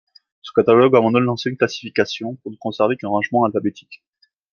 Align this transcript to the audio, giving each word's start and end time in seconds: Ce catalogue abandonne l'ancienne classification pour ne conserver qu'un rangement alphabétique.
Ce 0.41 0.51
catalogue 0.55 0.95
abandonne 0.95 1.25
l'ancienne 1.25 1.57
classification 1.57 2.33
pour 2.37 2.51
ne 2.51 2.57
conserver 2.57 2.97
qu'un 2.97 3.09
rangement 3.09 3.43
alphabétique. 3.45 4.01